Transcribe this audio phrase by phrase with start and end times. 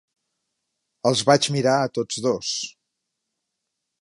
[1.09, 2.57] Els vaig mirar a tots dos.